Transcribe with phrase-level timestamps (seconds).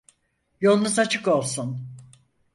[0.61, 1.87] Yolunuz açık olsun.